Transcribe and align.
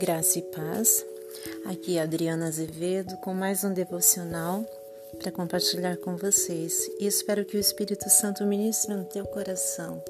Graça 0.00 0.38
e 0.38 0.42
paz. 0.42 1.04
Aqui 1.66 1.98
é 1.98 2.02
Adriana 2.02 2.46
Azevedo 2.46 3.18
com 3.18 3.34
mais 3.34 3.64
um 3.64 3.74
devocional 3.74 4.64
para 5.18 5.30
compartilhar 5.30 5.98
com 5.98 6.16
vocês. 6.16 6.90
E 6.98 7.06
espero 7.06 7.44
que 7.44 7.54
o 7.54 7.60
Espírito 7.60 8.08
Santo 8.08 8.46
ministre 8.46 8.94
no 8.94 9.04
teu 9.04 9.26
coração 9.26 10.02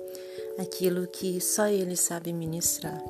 aquilo 0.60 1.08
que 1.08 1.40
só 1.40 1.66
ele 1.66 1.96
sabe 1.96 2.32
ministrar. 2.32 3.02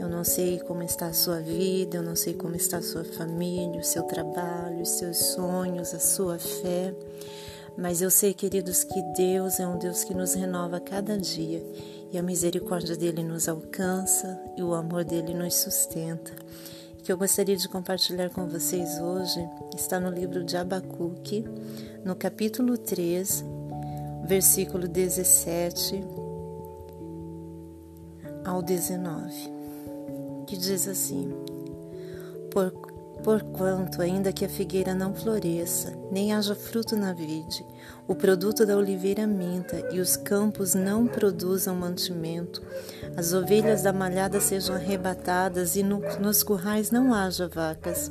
Eu 0.00 0.08
não 0.08 0.24
sei 0.24 0.58
como 0.58 0.82
está 0.82 1.06
a 1.06 1.12
sua 1.12 1.38
vida, 1.38 1.98
eu 1.98 2.02
não 2.02 2.16
sei 2.16 2.34
como 2.34 2.56
está 2.56 2.78
a 2.78 2.82
sua 2.82 3.04
família, 3.04 3.78
o 3.78 3.84
seu 3.84 4.02
trabalho, 4.02 4.82
os 4.82 4.88
seus 4.88 5.16
sonhos, 5.16 5.94
a 5.94 6.00
sua 6.00 6.40
fé. 6.40 6.92
Mas 7.78 8.02
eu 8.02 8.10
sei, 8.10 8.34
queridos, 8.34 8.82
que 8.82 9.00
Deus 9.16 9.60
é 9.60 9.66
um 9.66 9.78
Deus 9.78 10.02
que 10.02 10.12
nos 10.12 10.34
renova 10.34 10.78
a 10.78 10.80
cada 10.80 11.16
dia 11.16 11.62
e 12.12 12.18
a 12.18 12.22
misericórdia 12.22 12.96
dele 12.96 13.22
nos 13.22 13.48
alcança 13.48 14.40
e 14.56 14.62
o 14.62 14.74
amor 14.74 15.04
dele 15.04 15.32
nos 15.34 15.54
sustenta. 15.54 16.32
O 16.98 17.02
que 17.02 17.12
eu 17.12 17.16
gostaria 17.16 17.56
de 17.56 17.68
compartilhar 17.68 18.30
com 18.30 18.46
vocês 18.46 19.00
hoje 19.00 19.40
está 19.76 19.98
no 20.00 20.10
livro 20.10 20.44
de 20.44 20.56
Abacuque, 20.56 21.44
no 22.04 22.14
capítulo 22.14 22.76
3, 22.76 23.44
versículo 24.26 24.86
17 24.86 26.04
ao 28.44 28.62
19, 28.62 29.32
que 30.46 30.56
diz 30.56 30.88
assim: 30.88 31.32
Por 32.50 32.89
Porquanto, 33.22 34.00
ainda 34.00 34.32
que 34.32 34.44
a 34.44 34.48
figueira 34.48 34.94
não 34.94 35.14
floresça, 35.14 35.92
nem 36.10 36.32
haja 36.32 36.54
fruto 36.54 36.96
na 36.96 37.12
vide, 37.12 37.64
o 38.08 38.14
produto 38.14 38.64
da 38.64 38.76
oliveira 38.76 39.26
minta 39.26 39.86
e 39.92 40.00
os 40.00 40.16
campos 40.16 40.74
não 40.74 41.06
produzam 41.06 41.76
mantimento, 41.76 42.62
as 43.16 43.34
ovelhas 43.34 43.82
da 43.82 43.92
malhada 43.92 44.40
sejam 44.40 44.74
arrebatadas 44.74 45.76
e 45.76 45.82
no, 45.82 46.00
nos 46.18 46.42
currais 46.42 46.90
não 46.90 47.12
haja 47.12 47.46
vacas. 47.46 48.10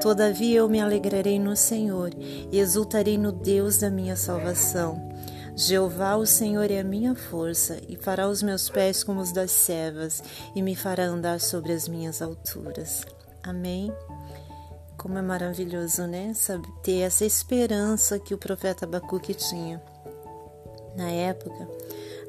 Todavia 0.00 0.58
eu 0.58 0.68
me 0.68 0.80
alegrarei 0.80 1.38
no 1.38 1.56
Senhor 1.56 2.10
e 2.16 2.58
exultarei 2.58 3.18
no 3.18 3.32
Deus 3.32 3.78
da 3.78 3.90
minha 3.90 4.14
salvação. 4.14 5.12
Jeová, 5.56 6.16
o 6.16 6.26
Senhor, 6.26 6.70
é 6.70 6.80
a 6.80 6.84
minha 6.84 7.14
força 7.14 7.78
e 7.88 7.96
fará 7.96 8.28
os 8.28 8.42
meus 8.42 8.68
pés 8.68 9.04
como 9.04 9.20
os 9.20 9.32
das 9.32 9.50
servas 9.50 10.22
e 10.54 10.62
me 10.62 10.74
fará 10.74 11.04
andar 11.04 11.40
sobre 11.40 11.72
as 11.72 11.86
minhas 11.86 12.20
alturas. 12.20 13.04
Amém. 13.42 13.92
Como 15.04 15.18
é 15.18 15.22
maravilhoso, 15.22 16.06
né? 16.06 16.32
Ter 16.82 17.00
essa 17.00 17.26
esperança 17.26 18.18
que 18.18 18.32
o 18.32 18.38
profeta 18.38 18.86
Abacuque 18.86 19.34
tinha. 19.34 19.82
Na 20.96 21.10
época, 21.10 21.68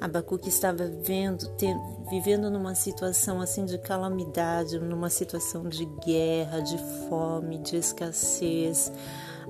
Abacuque 0.01 0.49
estava 0.49 0.85
vendo, 0.85 1.47
ter, 1.51 1.73
vivendo 2.09 2.49
numa 2.49 2.75
situação 2.75 3.39
assim 3.39 3.63
de 3.63 3.77
calamidade, 3.77 4.77
numa 4.77 5.09
situação 5.09 5.69
de 5.69 5.85
guerra, 6.05 6.59
de 6.59 6.77
fome, 7.07 7.59
de 7.59 7.77
escassez, 7.77 8.91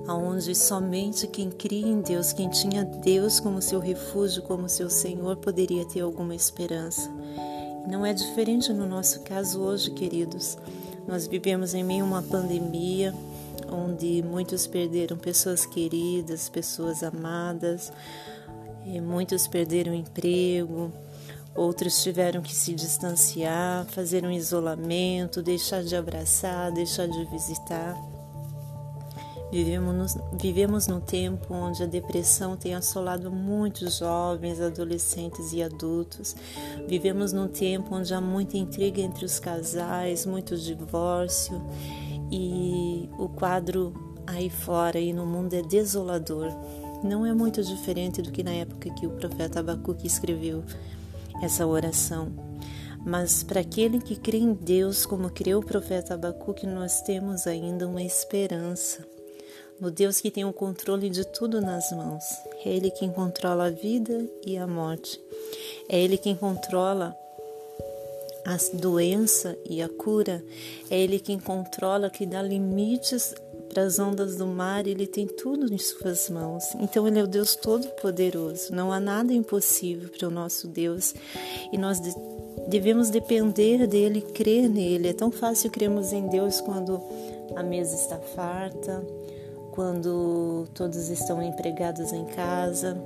aonde 0.06 0.54
somente 0.54 1.26
quem 1.26 1.50
cria 1.50 1.88
em 1.88 2.00
Deus, 2.02 2.32
quem 2.32 2.48
tinha 2.48 2.84
Deus 2.84 3.40
como 3.40 3.60
seu 3.60 3.80
refúgio, 3.80 4.44
como 4.44 4.68
seu 4.68 4.88
Senhor, 4.88 5.36
poderia 5.38 5.84
ter 5.84 6.02
alguma 6.02 6.32
esperança. 6.32 7.10
Não 7.90 8.06
é 8.06 8.12
diferente 8.12 8.72
no 8.72 8.86
nosso 8.86 9.22
caso 9.22 9.60
hoje, 9.60 9.90
queridos. 9.90 10.56
Nós 11.06 11.26
vivemos 11.26 11.74
em 11.74 11.84
meio 11.84 12.04
a 12.04 12.08
uma 12.08 12.22
pandemia 12.22 13.14
onde 13.70 14.22
muitos 14.22 14.66
perderam 14.66 15.16
pessoas 15.16 15.64
queridas, 15.66 16.48
pessoas 16.48 17.02
amadas, 17.02 17.92
muitos 19.02 19.46
perderam 19.48 19.94
emprego, 19.94 20.92
outros 21.54 22.02
tiveram 22.02 22.42
que 22.42 22.54
se 22.54 22.74
distanciar, 22.74 23.86
fazer 23.86 24.24
um 24.24 24.30
isolamento, 24.30 25.42
deixar 25.42 25.82
de 25.82 25.96
abraçar, 25.96 26.70
deixar 26.72 27.08
de 27.08 27.24
visitar. 27.26 27.96
Vivemos, 29.50 30.18
vivemos 30.32 30.88
num 30.88 31.00
tempo 31.00 31.54
onde 31.54 31.80
a 31.82 31.86
depressão 31.86 32.56
tem 32.56 32.74
assolado 32.74 33.30
muitos 33.30 33.98
jovens, 33.98 34.60
adolescentes 34.60 35.52
e 35.52 35.62
adultos. 35.62 36.34
Vivemos 36.88 37.32
num 37.32 37.46
tempo 37.46 37.94
onde 37.94 38.12
há 38.12 38.20
muita 38.20 38.56
intriga 38.56 39.00
entre 39.00 39.24
os 39.24 39.38
casais, 39.38 40.26
muito 40.26 40.56
divórcio 40.56 41.62
e 42.30 43.08
o 43.16 43.28
quadro 43.28 43.94
aí 44.26 44.50
fora 44.50 44.98
e 44.98 45.12
no 45.12 45.24
mundo 45.24 45.54
é 45.54 45.62
desolador. 45.62 46.50
Não 47.04 47.24
é 47.24 47.32
muito 47.32 47.62
diferente 47.62 48.20
do 48.20 48.32
que 48.32 48.42
na 48.42 48.52
época 48.52 48.90
que 48.90 49.06
o 49.06 49.10
profeta 49.10 49.60
Abacuque 49.60 50.08
escreveu 50.08 50.64
essa 51.40 51.64
oração. 51.64 52.32
Mas 53.04 53.44
para 53.44 53.60
aquele 53.60 54.00
que 54.00 54.16
crê 54.16 54.38
em 54.38 54.52
Deus, 54.52 55.06
como 55.06 55.30
creu 55.30 55.60
o 55.60 55.64
profeta 55.64 56.14
Abacuque, 56.14 56.66
nós 56.66 57.00
temos 57.02 57.46
ainda 57.46 57.86
uma 57.86 58.02
esperança 58.02 59.06
no 59.80 59.90
Deus 59.90 60.20
que 60.20 60.30
tem 60.30 60.44
o 60.44 60.52
controle 60.52 61.10
de 61.10 61.24
tudo 61.24 61.60
nas 61.60 61.90
mãos. 61.92 62.24
É 62.64 62.70
Ele 62.70 62.90
quem 62.90 63.10
controla 63.10 63.66
a 63.66 63.70
vida 63.70 64.24
e 64.44 64.56
a 64.56 64.66
morte. 64.66 65.20
É 65.88 66.00
Ele 66.00 66.16
quem 66.16 66.34
controla 66.34 67.16
a 68.44 68.56
doença 68.76 69.56
e 69.68 69.82
a 69.82 69.88
cura. 69.88 70.42
É 70.90 70.98
Ele 70.98 71.18
quem 71.18 71.38
controla, 71.38 72.08
que 72.08 72.24
dá 72.24 72.40
limites 72.40 73.34
para 73.68 73.82
as 73.82 73.98
ondas 73.98 74.36
do 74.36 74.46
mar. 74.46 74.86
Ele 74.86 75.06
tem 75.06 75.26
tudo 75.26 75.72
em 75.72 75.78
suas 75.78 76.30
mãos. 76.30 76.64
Então 76.80 77.06
Ele 77.06 77.18
é 77.18 77.22
o 77.22 77.28
Deus 77.28 77.54
Todo-Poderoso. 77.56 78.74
Não 78.74 78.92
há 78.92 78.98
nada 78.98 79.32
impossível 79.32 80.08
para 80.08 80.28
o 80.28 80.30
nosso 80.30 80.66
Deus. 80.68 81.14
E 81.70 81.76
nós 81.76 82.00
devemos 82.66 83.10
depender 83.10 83.86
dele, 83.86 84.22
crer 84.22 84.70
nele. 84.70 85.08
É 85.08 85.12
tão 85.12 85.30
fácil 85.30 85.70
cremos 85.70 86.12
em 86.12 86.26
Deus 86.28 86.60
quando 86.62 87.02
a 87.54 87.62
mesa 87.62 87.94
está 87.94 88.18
farta 88.18 89.04
quando 89.76 90.66
todos 90.72 91.10
estão 91.10 91.42
empregados 91.42 92.10
em 92.10 92.24
casa, 92.24 92.96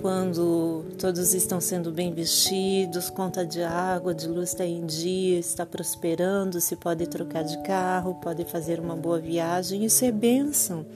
quando 0.00 0.86
todos 0.98 1.34
estão 1.34 1.60
sendo 1.60 1.92
bem 1.92 2.14
vestidos, 2.14 3.10
conta 3.10 3.44
de 3.44 3.62
água, 3.62 4.14
de 4.14 4.26
luz 4.26 4.48
está 4.48 4.64
em 4.64 4.86
dia, 4.86 5.38
está 5.38 5.66
prosperando, 5.66 6.62
se 6.62 6.74
pode 6.76 7.06
trocar 7.06 7.44
de 7.44 7.62
carro, 7.62 8.14
pode 8.14 8.46
fazer 8.46 8.80
uma 8.80 8.96
boa 8.96 9.20
viagem, 9.20 9.84
isso 9.84 10.02
é 10.02 10.10
bênção. 10.10 10.86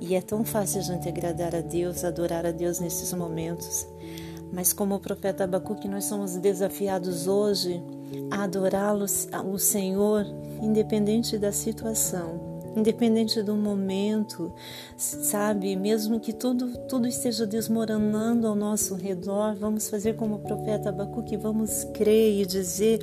E 0.00 0.14
é 0.14 0.22
tão 0.22 0.42
fácil 0.44 0.80
a 0.80 0.84
gente 0.84 1.06
agradar 1.06 1.54
a 1.54 1.60
Deus, 1.60 2.02
adorar 2.02 2.46
a 2.46 2.50
Deus 2.50 2.80
nesses 2.80 3.12
momentos. 3.12 3.86
Mas 4.50 4.72
como 4.72 4.94
o 4.94 5.00
profeta 5.00 5.44
Abacuque, 5.44 5.88
nós 5.88 6.06
somos 6.06 6.36
desafiados 6.36 7.26
hoje 7.26 7.82
a 8.30 8.44
adorá-lo, 8.44 9.04
o 9.52 9.58
Senhor, 9.58 10.24
independente 10.62 11.36
da 11.36 11.52
situação 11.52 12.47
independente 12.78 13.42
do 13.42 13.54
momento, 13.54 14.52
sabe? 14.96 15.76
Mesmo 15.76 16.18
que 16.20 16.32
tudo, 16.32 16.78
tudo 16.88 17.06
esteja 17.06 17.46
desmoronando 17.46 18.46
ao 18.46 18.54
nosso 18.54 18.94
redor, 18.94 19.54
vamos 19.56 19.88
fazer 19.88 20.16
como 20.16 20.36
o 20.36 20.38
profeta 20.38 20.88
Abacuque, 20.88 21.36
vamos 21.36 21.84
crer 21.94 22.40
e 22.40 22.46
dizer: 22.46 23.00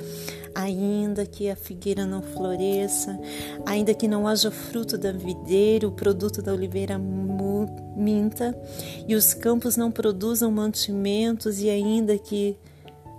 ainda 0.54 1.26
que 1.26 1.50
a 1.50 1.56
figueira 1.56 2.06
não 2.06 2.22
floresça, 2.22 3.18
ainda 3.64 3.92
que 3.92 4.08
não 4.08 4.26
haja 4.26 4.50
fruto 4.50 4.96
da 4.96 5.12
videira, 5.12 5.86
o 5.86 5.92
produto 5.92 6.40
da 6.40 6.52
oliveira 6.52 6.98
minta, 6.98 8.58
e 9.06 9.14
os 9.14 9.34
campos 9.34 9.76
não 9.76 9.90
produzam 9.90 10.50
mantimentos, 10.50 11.60
e 11.60 11.68
ainda 11.68 12.16
que 12.18 12.56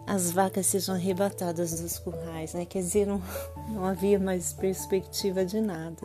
as 0.07 0.31
vacas 0.31 0.65
sejam 0.67 0.95
arrebatadas 0.95 1.81
dos 1.81 1.99
currais, 1.99 2.53
né? 2.53 2.65
Quer 2.65 2.79
dizer, 2.79 3.05
não, 3.05 3.21
não 3.67 3.83
havia 3.83 4.17
mais 4.17 4.53
perspectiva 4.53 5.43
de 5.43 5.59
nada. 5.59 5.97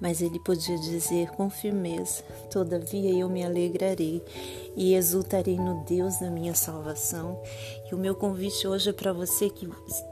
Mas 0.00 0.20
ele 0.20 0.38
podia 0.38 0.76
dizer 0.78 1.30
com 1.30 1.48
firmeza: 1.48 2.22
Todavia 2.50 3.12
eu 3.12 3.28
me 3.28 3.44
alegrarei 3.44 4.22
e 4.76 4.94
exultarei 4.94 5.56
no 5.56 5.84
Deus 5.84 6.18
da 6.18 6.30
minha 6.30 6.54
salvação. 6.54 7.40
E 7.90 7.94
o 7.94 7.98
meu 7.98 8.14
convite 8.14 8.66
hoje 8.66 8.90
é 8.90 8.92
para 8.92 9.12
você 9.12 9.48
que, 9.48 9.68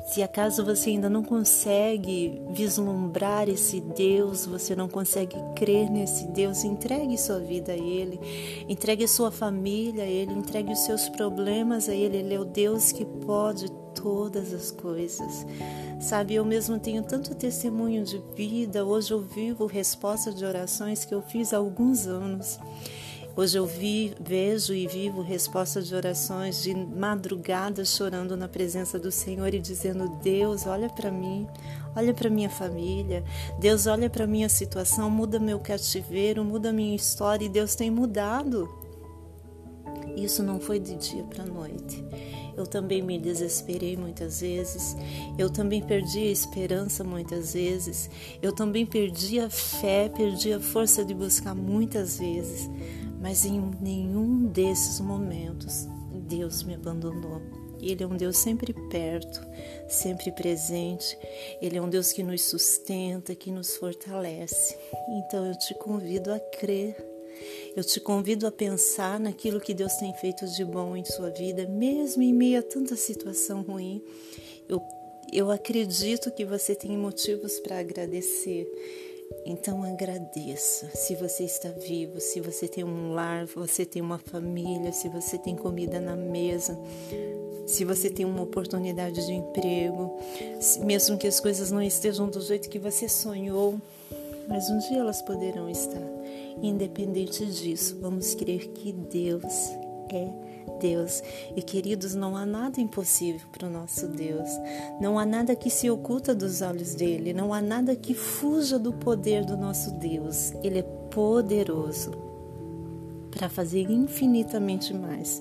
se 0.07 0.23
acaso 0.23 0.65
você 0.65 0.91
ainda 0.91 1.11
não 1.11 1.23
consegue 1.23 2.41
vislumbrar 2.51 3.49
esse 3.49 3.81
Deus, 3.81 4.47
você 4.47 4.77
não 4.77 4.89
consegue 4.89 5.37
crer 5.57 5.91
nesse 5.91 6.27
Deus, 6.29 6.65
entregue 6.65 7.19
sua 7.19 7.39
vida 7.39 7.73
a 7.73 7.77
Ele, 7.77 8.21
entregue 8.69 9.07
sua 9.09 9.31
família 9.31 10.05
a 10.05 10.07
Ele, 10.09 10.33
entregue 10.33 10.73
os 10.73 10.81
seus 10.81 11.09
problemas 11.09 11.89
a 11.89 11.95
Ele. 11.95 12.19
Ele 12.19 12.35
é 12.35 12.41
o 12.41 12.45
Deus 12.45 12.93
que 12.93 13.05
pode 13.05 13.71
todas 13.95 14.53
as 14.53 14.71
coisas. 14.71 15.47
Sabe, 16.01 16.35
eu 16.35 16.45
mesmo 16.45 16.79
tenho 16.79 17.03
tanto 17.03 17.35
testemunho 17.35 18.05
de 18.05 18.21
vida, 18.35 18.85
hoje 18.85 19.13
eu 19.13 19.21
vivo 19.21 19.67
respostas 19.67 20.35
de 20.35 20.45
orações 20.45 21.05
que 21.05 21.15
eu 21.15 21.23
fiz 21.23 21.53
há 21.53 21.59
alguns 21.59 22.07
anos. 22.07 22.59
Hoje 23.35 23.59
eu 23.59 23.65
vi, 23.65 24.13
vejo 24.21 24.75
e 24.75 24.87
vivo 24.87 25.23
respostas 25.23 25.89
de 25.89 25.95
orações 25.95 26.63
de 26.63 26.75
madrugada 26.75 27.83
chorando 27.83 28.37
na 28.37 28.47
presença 28.47 28.99
do 28.99 29.11
Senhor 29.11 29.55
e 29.55 29.59
dizendo: 29.59 30.19
Deus, 30.23 30.67
olha 30.67 30.91
para 30.91 31.11
mim, 31.11 31.49
olha 31.97 32.13
para 32.13 32.29
minha 32.29 32.51
família, 32.51 33.25
Deus, 33.59 33.87
olha 33.87 34.11
para 34.11 34.27
minha 34.27 34.51
situação, 34.51 35.09
muda 35.09 35.39
meu 35.39 35.59
cativeiro, 35.59 36.45
muda 36.45 36.75
minha 36.75 36.95
história 36.95 37.47
e 37.47 37.49
Deus 37.49 37.75
tem 37.75 37.91
mudado. 37.91 38.69
Isso 40.15 40.43
não 40.43 40.61
foi 40.61 40.79
de 40.79 40.95
dia 40.97 41.25
para 41.25 41.47
noite. 41.47 42.05
Eu 42.55 42.67
também 42.67 43.01
me 43.01 43.19
desesperei 43.19 43.97
muitas 43.97 44.43
vezes. 44.43 44.95
Eu 45.39 45.49
também 45.49 45.81
perdi 45.81 46.21
a 46.21 46.31
esperança 46.31 47.03
muitas 47.03 47.55
vezes. 47.55 48.11
Eu 48.43 48.53
também 48.53 48.85
perdi 48.85 49.41
a 49.41 49.49
fé, 49.49 50.11
perdi 50.11 50.53
a 50.53 50.61
força 50.61 51.03
de 51.03 51.15
buscar 51.15 51.55
muitas 51.55 52.19
vezes. 52.19 52.69
Mas 53.23 53.47
em 53.47 53.59
nenhum 53.81 54.47
desses 54.47 55.01
momentos 55.01 55.87
Deus 56.29 56.63
me 56.63 56.75
abandonou. 56.75 57.41
Ele 57.81 58.05
é 58.05 58.07
um 58.07 58.17
Deus 58.17 58.37
sempre 58.37 58.75
perto, 58.91 59.41
sempre 59.89 60.31
presente. 60.33 61.17
Ele 61.61 61.79
é 61.79 61.83
um 61.83 61.89
Deus 61.89 62.13
que 62.13 62.23
nos 62.23 62.43
sustenta, 62.43 63.35
que 63.35 63.51
nos 63.51 63.77
fortalece. 63.77 64.77
Então 65.09 65.47
eu 65.47 65.59
te 65.59 65.75
convido 65.75 66.33
a 66.33 66.39
crer 66.39 67.13
eu 67.75 67.83
te 67.83 68.01
convido 68.01 68.47
a 68.47 68.53
pensar 68.53 69.19
naquilo 69.19 69.61
que 69.61 69.75
Deus 69.75 69.95
tem 69.95 70.13
feito 70.15 70.47
de 70.47 70.65
bom 70.65 70.97
em 70.97 71.05
sua 71.05 71.31
vida, 71.31 71.67
mesmo 71.67 72.23
em 72.23 72.33
meio 72.33 72.61
a 72.61 72.63
tanta 72.63 72.97
situação 72.97 73.63
ruim. 73.63 74.03
Eu, 74.69 74.81
eu 75.33 75.51
acredito 75.51 76.31
que 76.31 76.45
você 76.45 76.75
tem 76.75 76.97
motivos 76.97 77.59
para 77.61 77.79
agradecer. 77.79 78.69
Então 79.45 79.83
agradeça. 79.83 80.89
Se 80.95 81.15
você 81.15 81.45
está 81.45 81.69
vivo, 81.71 82.21
se 82.21 82.41
você 82.41 82.69
tem 82.69 82.85
um 82.85 83.13
lar, 83.13 83.47
você 83.47 83.85
tem 83.85 84.01
uma 84.01 84.19
família, 84.19 84.93
se 84.93 85.09
você 85.09 85.39
tem 85.39 85.57
comida 85.57 86.01
na 86.01 86.17
mesa, 86.17 86.79
se 87.67 87.85
você 87.85 88.11
tem 88.11 88.25
uma 88.25 88.43
oportunidade 88.43 89.25
de 89.27 89.33
emprego, 89.33 90.19
mesmo 90.85 91.19
que 91.19 91.27
as 91.27 91.41
coisas 91.41 91.71
não 91.71 91.83
estejam 91.83 92.29
do 92.29 92.41
jeito 92.41 92.69
que 92.69 92.79
você 92.79 93.09
sonhou, 93.09 93.81
mas 94.49 94.69
um 94.69 94.79
dia 94.79 94.99
elas 94.99 95.23
poderão 95.23 95.69
estar. 95.69 96.03
Independente 96.63 97.47
disso, 97.47 97.99
vamos 98.01 98.35
crer 98.35 98.69
que 98.69 98.93
Deus 98.93 99.73
é 100.11 100.52
Deus. 100.81 101.23
E 101.57 101.63
queridos, 101.63 102.15
não 102.15 102.37
há 102.37 102.45
nada 102.47 102.81
impossível 102.81 103.47
para 103.51 103.69
o 103.69 103.71
nosso 103.71 104.09
Deus. 104.09 104.49
Não 105.01 105.19
há 105.19 105.27
nada 105.27 105.55
que 105.55 105.71
se 105.71 105.91
oculta 105.91 106.35
dos 106.35 106.63
olhos 106.63 106.95
dele. 106.95 107.33
Não 107.33 107.53
há 107.53 107.61
nada 107.61 107.95
que 107.95 108.15
fuja 108.15 108.79
do 108.79 108.93
poder 108.93 109.45
do 109.45 109.57
nosso 109.57 109.93
Deus. 109.93 110.53
Ele 110.63 110.79
é 110.79 110.83
poderoso 110.83 112.13
para 113.31 113.49
fazer 113.49 113.91
infinitamente 113.91 114.95
mais 114.95 115.41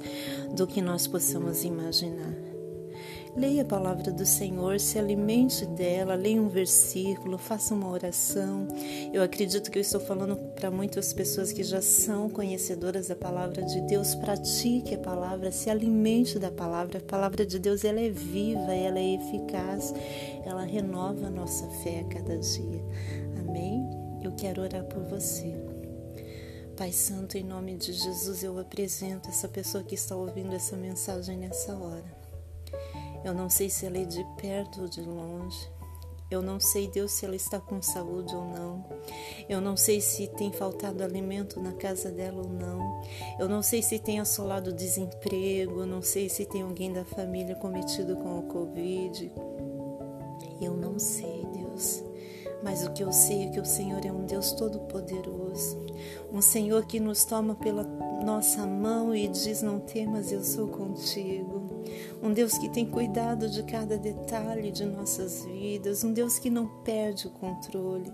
do 0.55 0.65
que 0.65 0.81
nós 0.81 1.07
possamos 1.07 1.63
imaginar. 1.63 2.50
Leia 3.33 3.61
a 3.61 3.65
palavra 3.65 4.11
do 4.11 4.25
Senhor, 4.25 4.77
se 4.77 4.99
alimente 4.99 5.65
dela, 5.65 6.15
leia 6.15 6.41
um 6.41 6.49
versículo, 6.49 7.37
faça 7.37 7.73
uma 7.73 7.89
oração. 7.89 8.67
Eu 9.13 9.23
acredito 9.23 9.71
que 9.71 9.77
eu 9.77 9.81
estou 9.81 10.01
falando 10.01 10.35
para 10.35 10.69
muitas 10.69 11.13
pessoas 11.13 11.53
que 11.53 11.63
já 11.63 11.81
são 11.81 12.29
conhecedoras 12.29 13.07
da 13.07 13.15
palavra 13.15 13.63
de 13.63 13.79
Deus. 13.81 14.15
Pratique 14.15 14.95
a 14.95 14.99
palavra, 14.99 15.49
se 15.49 15.69
alimente 15.69 16.37
da 16.37 16.51
palavra. 16.51 16.99
A 16.99 17.01
palavra 17.01 17.45
de 17.45 17.57
Deus 17.57 17.85
ela 17.85 18.01
é 18.01 18.09
viva, 18.09 18.73
ela 18.73 18.99
é 18.99 19.13
eficaz, 19.13 19.93
ela 20.45 20.65
renova 20.65 21.27
a 21.27 21.31
nossa 21.31 21.65
fé 21.83 22.01
a 22.01 22.13
cada 22.13 22.37
dia. 22.37 22.83
Amém? 23.39 23.87
Eu 24.21 24.33
quero 24.33 24.61
orar 24.61 24.83
por 24.83 25.03
você. 25.03 25.55
Pai 26.75 26.91
Santo, 26.91 27.37
em 27.37 27.43
nome 27.45 27.77
de 27.77 27.93
Jesus, 27.93 28.43
eu 28.43 28.59
apresento 28.59 29.29
essa 29.29 29.47
pessoa 29.47 29.85
que 29.85 29.95
está 29.95 30.17
ouvindo 30.17 30.53
essa 30.53 30.75
mensagem 30.75 31.37
nessa 31.37 31.73
hora. 31.77 32.20
Eu 33.23 33.33
não 33.33 33.49
sei 33.49 33.69
se 33.69 33.85
ela 33.85 33.97
é 33.97 34.05
de 34.05 34.23
perto 34.37 34.81
ou 34.81 34.87
de 34.87 35.01
longe. 35.01 35.69
Eu 36.31 36.41
não 36.41 36.61
sei, 36.61 36.87
Deus, 36.87 37.11
se 37.11 37.25
ela 37.25 37.35
está 37.35 37.59
com 37.59 37.81
saúde 37.81 38.33
ou 38.33 38.45
não. 38.45 38.85
Eu 39.49 39.59
não 39.59 39.75
sei 39.75 39.99
se 39.99 40.27
tem 40.27 40.49
faltado 40.49 41.03
alimento 41.03 41.59
na 41.59 41.73
casa 41.73 42.09
dela 42.09 42.41
ou 42.41 42.49
não. 42.49 43.01
Eu 43.37 43.49
não 43.49 43.61
sei 43.61 43.83
se 43.83 43.99
tem 43.99 44.21
assolado 44.21 44.71
desemprego. 44.71 45.81
Eu 45.81 45.85
não 45.85 46.01
sei 46.01 46.29
se 46.29 46.45
tem 46.45 46.61
alguém 46.61 46.93
da 46.93 47.03
família 47.03 47.53
cometido 47.55 48.15
com 48.15 48.39
o 48.39 48.43
Covid. 48.43 49.29
Eu 50.61 50.77
não 50.77 50.97
sei, 50.97 51.45
Deus. 51.53 52.10
Mas 52.63 52.85
o 52.85 52.91
que 52.91 53.03
eu 53.03 53.11
sei 53.11 53.45
é 53.45 53.49
que 53.49 53.59
o 53.59 53.65
Senhor 53.65 54.05
é 54.05 54.11
um 54.11 54.25
Deus 54.25 54.51
todo-poderoso. 54.51 55.85
Um 56.31 56.41
Senhor 56.41 56.85
que 56.85 56.99
nos 56.99 57.25
toma 57.25 57.55
pela 57.55 57.83
nossa 58.23 58.65
mão 58.65 59.15
e 59.15 59.27
diz: 59.27 59.61
Não 59.61 59.79
temas, 59.79 60.31
eu 60.31 60.43
sou 60.43 60.67
contigo. 60.67 61.61
Um 62.21 62.31
Deus 62.31 62.57
que 62.57 62.69
tem 62.69 62.85
cuidado 62.85 63.49
de 63.49 63.63
cada 63.63 63.97
detalhe 63.97 64.71
de 64.71 64.85
nossas 64.85 65.43
vidas, 65.45 66.03
um 66.03 66.13
Deus 66.13 66.37
que 66.37 66.49
não 66.49 66.67
perde 66.83 67.27
o 67.27 67.31
controle. 67.31 68.11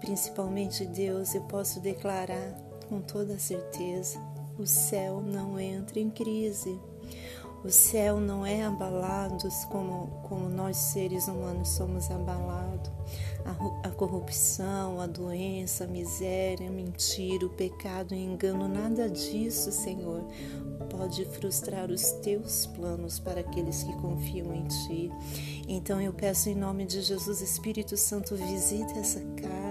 Principalmente, 0.00 0.84
Deus, 0.84 1.34
eu 1.34 1.42
posso 1.42 1.80
declarar 1.80 2.54
com 2.88 3.00
toda 3.00 3.38
certeza: 3.38 4.20
o 4.58 4.66
céu 4.66 5.22
não 5.22 5.58
entra 5.58 5.98
em 5.98 6.10
crise. 6.10 6.78
O 7.66 7.70
céu 7.72 8.20
não 8.20 8.46
é 8.46 8.62
abalado 8.62 9.48
como, 9.68 10.06
como 10.22 10.48
nós 10.48 10.76
seres 10.76 11.26
humanos 11.26 11.70
somos 11.70 12.08
abalados. 12.12 12.92
A, 13.44 13.88
a 13.88 13.90
corrupção, 13.90 15.00
a 15.00 15.06
doença, 15.08 15.82
a 15.82 15.86
miséria, 15.88 16.68
a 16.68 16.70
mentira, 16.70 17.44
o 17.44 17.50
pecado, 17.50 18.12
o 18.12 18.14
engano, 18.14 18.68
nada 18.68 19.10
disso, 19.10 19.72
Senhor, 19.72 20.24
pode 20.88 21.24
frustrar 21.24 21.90
os 21.90 22.12
teus 22.22 22.66
planos 22.66 23.18
para 23.18 23.40
aqueles 23.40 23.82
que 23.82 23.92
confiam 23.94 24.54
em 24.54 24.64
ti. 24.68 25.10
Então 25.66 26.00
eu 26.00 26.12
peço 26.12 26.48
em 26.48 26.54
nome 26.54 26.86
de 26.86 27.02
Jesus, 27.02 27.40
Espírito 27.40 27.96
Santo, 27.96 28.36
visita 28.36 28.92
essa 28.96 29.20
casa, 29.20 29.65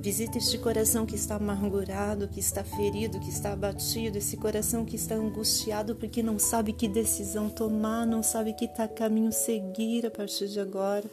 visita 0.00 0.38
este 0.38 0.58
coração 0.58 1.04
que 1.04 1.14
está 1.14 1.36
amargurado, 1.36 2.28
que 2.28 2.40
está 2.40 2.62
ferido, 2.62 3.18
que 3.20 3.30
está 3.30 3.52
abatido, 3.52 4.18
esse 4.18 4.36
coração 4.36 4.84
que 4.84 4.96
está 4.96 5.14
angustiado 5.14 5.96
porque 5.96 6.22
não 6.22 6.38
sabe 6.38 6.72
que 6.72 6.88
decisão 6.88 7.48
tomar, 7.48 8.06
não 8.06 8.22
sabe 8.22 8.52
que 8.52 8.68
tá 8.68 8.86
caminho 8.86 9.32
seguir 9.32 10.06
a 10.06 10.10
partir 10.10 10.48
de 10.48 10.60
agora. 10.60 11.04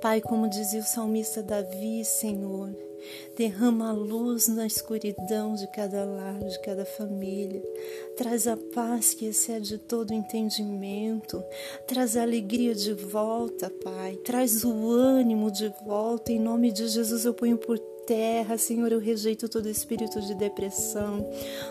Pai, 0.00 0.20
como 0.20 0.48
dizia 0.48 0.80
o 0.80 0.84
salmista 0.84 1.42
Davi, 1.42 2.04
Senhor, 2.04 2.74
Derrama 3.36 3.90
a 3.90 3.92
luz 3.92 4.48
na 4.48 4.66
escuridão 4.66 5.54
de 5.54 5.66
cada 5.72 6.04
lar, 6.04 6.38
de 6.38 6.60
cada 6.60 6.84
família. 6.84 7.62
Traz 8.16 8.46
a 8.46 8.56
paz 8.56 9.14
que 9.14 9.26
excede 9.26 9.78
todo 9.78 10.12
entendimento. 10.12 11.42
Traz 11.86 12.16
a 12.16 12.22
alegria 12.22 12.74
de 12.74 12.92
volta, 12.92 13.70
Pai. 13.82 14.16
Traz 14.16 14.64
o 14.64 14.90
ânimo 14.90 15.50
de 15.50 15.72
volta. 15.84 16.32
Em 16.32 16.38
nome 16.38 16.70
de 16.72 16.88
Jesus 16.88 17.24
eu 17.24 17.34
ponho 17.34 17.58
por 17.58 17.78
terra, 18.10 18.58
Senhor, 18.58 18.90
eu 18.90 18.98
rejeito 18.98 19.48
todo 19.48 19.68
espírito 19.68 20.20
de 20.20 20.34
depressão, 20.34 21.24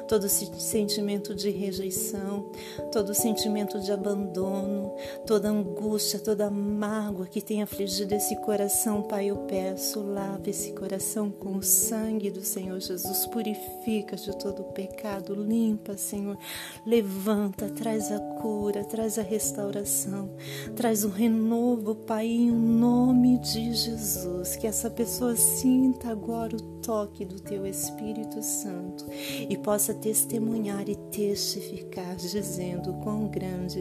todo 0.08 0.30
sentimento 0.30 1.36
de 1.36 1.50
rejeição, 1.50 2.50
todo 2.94 3.14
sentimento 3.14 3.78
de 3.81 3.92
abandono, 3.92 4.96
toda 5.28 5.50
angústia, 5.50 6.18
toda 6.18 6.50
mágoa 6.50 7.28
que 7.28 7.42
tem 7.42 7.62
afligido 7.62 8.16
esse 8.16 8.38
coração, 8.38 9.02
Pai, 9.02 9.26
eu 9.26 9.36
peço, 9.36 10.02
lava 10.02 10.50
esse 10.50 10.72
coração 10.72 11.30
com 11.30 11.58
o 11.58 11.62
sangue 11.62 12.31
do 12.31 12.42
Senhor 12.42 12.80
Jesus, 12.80 13.26
purifica 13.26 14.16
de 14.16 14.34
todo 14.38 14.64
pecado, 14.64 15.36
limpa, 15.36 15.98
Senhor, 15.98 16.38
levanta, 16.86 17.68
traz 17.68 18.14
a 18.14 18.19
cura, 18.42 18.86
traz 18.86 19.19
a 19.19 19.24
restauração, 19.24 20.30
traz 20.74 21.04
o 21.04 21.10
renovo, 21.10 21.96
Pai, 21.96 22.28
em 22.28 22.50
nome 22.50 23.40
de 23.40 23.74
Jesus, 23.74 24.56
que 24.56 24.66
essa 24.66 24.90
pessoa 24.90 25.36
sinta 25.36 26.08
agora 26.08 26.29
agora 26.30 26.56
o 26.56 26.62
toque 26.81 27.26
do 27.26 27.40
teu 27.40 27.66
Espírito 27.66 28.42
Santo 28.44 29.04
e 29.50 29.57
possa 29.57 29.95
testemunhar 29.95 30.88
e 30.88 30.95
testificar, 30.95 32.16
dizendo 32.16 32.94
quão 33.04 33.28
grande 33.28 33.80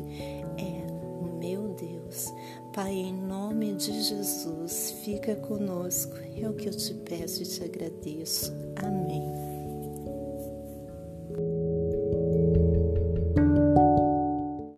é 0.56 0.86
o 1.20 1.38
meu 1.38 1.74
Deus. 1.74 2.32
Pai, 2.72 2.94
em 2.94 3.12
nome 3.12 3.74
de 3.74 4.02
Jesus, 4.02 4.96
fica 5.04 5.36
conosco. 5.36 6.16
É 6.40 6.48
o 6.48 6.54
que 6.54 6.68
eu 6.68 6.72
te 6.72 6.94
peço 6.94 7.42
e 7.42 7.46
te 7.46 7.62
agradeço. 7.62 8.50
Amém. 8.76 9.47